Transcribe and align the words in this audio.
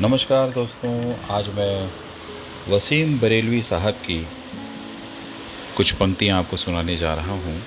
नमस्कार 0.00 0.50
दोस्तों, 0.50 1.14
आज 1.30 1.48
मैं 1.48 1.90
वसीम 2.68 3.18
बरेलवी 3.18 3.62
साहब 3.62 3.94
की 3.94 4.26
कुछ 5.76 5.92
पंक्तियाँ 5.92 6.38
आपको 6.38 6.56
सुनाने 6.56 6.96
जा 6.96 7.14
रहा 7.14 7.32
हूँ 7.32 7.62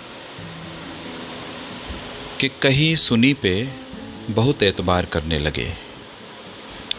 कि 2.40 2.50
कहीं 2.62 2.96
सुनी 2.96 3.34
पे 3.34 3.70
बहुत 4.30 4.64
एतबार 4.64 5.06
करने 5.06 5.40
लगे। 5.40 5.74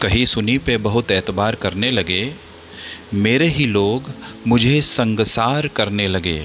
कहीं 0.03 0.25
सुनी 0.25 0.59
पे 0.59 0.77
बहुत 0.77 1.11
एतबार 1.11 1.55
करने 1.55 1.91
लगे, 1.91 2.35
मेरे 3.15 3.47
ही 3.47 3.67
लोग 3.67 4.11
मुझे 4.47 4.81
संगसार 4.83 5.69
करने 5.69 6.09
लगे। 6.09 6.39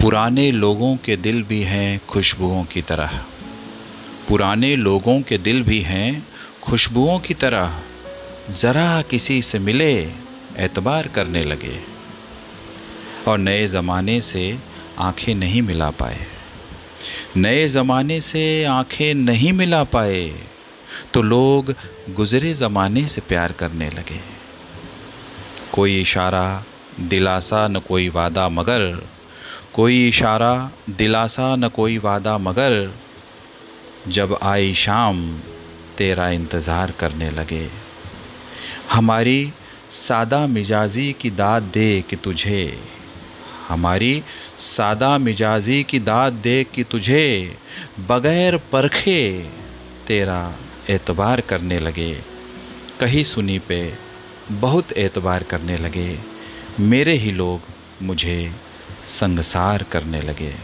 पुराने 0.00 0.50
लोगों 0.50 0.96
के 0.96 1.16
दिल 1.16 1.42
भी 1.42 1.62
हैं 1.62 2.00
खुशबुओं 2.08 2.64
की 2.64 2.82
तरह। 2.82 3.24
पुराने 4.28 4.76
लोगों 4.76 5.22
के 5.22 5.38
दिल 5.38 5.62
भी 5.62 5.80
हैं 5.80 6.29
खुशबुओं 6.64 7.18
की 7.18 7.34
तरह 7.34 7.80
ज़रा 8.50 9.02
किसी 9.02 9.40
से 9.42 9.58
मिले, 9.58 9.92
एतबार 10.56 11.06
करने 11.08 11.42
लगे 11.42 11.78
और 13.28 13.38
नए 13.38 13.66
ज़माने 13.66 14.20
से 14.20 14.42
आँखें 14.98 15.34
नहीं 15.34 15.62
मिला 15.62 15.90
पाए। 15.90 16.26
नए 17.36 17.66
ज़माने 17.68 18.20
से 18.20 18.42
आँखें 18.64 19.14
नहीं 19.14 19.52
मिला 19.52 19.82
पाए 19.84 20.26
तो 21.14 21.22
लोग 21.22 21.74
गुज़रे 22.10 22.52
ज़माने 22.54 23.06
से 23.06 23.20
प्यार 23.20 23.52
करने 23.52 23.88
लगे। 23.90 24.20
कोई 25.72 26.00
इशारा, 26.00 26.64
दिलासा 27.00 27.66
न 27.68 27.78
कोई 27.78 28.08
वादा 28.08 28.48
मगर, 28.48 29.08
कोई 29.74 30.08
इशारा, 30.08 30.70
दिलासा 30.90 31.54
न 31.56 31.68
कोई 31.68 31.98
वादा 31.98 32.36
मगर, 32.38 32.94
जब 34.08 34.38
आई 34.42 34.74
शाम 34.74 35.40
तेरा 36.00 36.28
इंतज़ार 36.30 36.90
करने 37.00 37.30
लगे। 37.30 37.66
हमारी 38.90 39.52
सादा 39.90 40.46
मिजाजी 40.46 41.12
की 41.12 41.30
दाद 41.30 41.62
दे 41.74 41.90
कि 42.10 42.16
तुझे। 42.16 42.62
हमारी 43.68 44.22
सादा 44.58 45.16
मिजाजी 45.18 45.82
की 45.84 45.98
दाद 46.00 46.32
दे 46.32 46.64
कि 46.64 46.84
तुझे। 46.84 47.26
बग़ैर 48.08 48.56
परखे 48.72 49.20
तेरा 50.06 50.40
एतबार 50.90 51.40
करने 51.40 51.78
लगे। 51.78 52.12
कहीं 53.00 53.22
सुनी 53.24 53.58
पे 53.58 53.80
बहुत 54.50 54.92
एतबार 54.98 55.42
करने 55.42 55.76
लगे। 55.76 56.18
मेरे 56.80 57.12
ही 57.14 57.30
लोग 57.32 57.68
मुझे 58.02 58.40
संगसार 59.10 59.82
करने 59.82 60.22
लगे। 60.22 60.54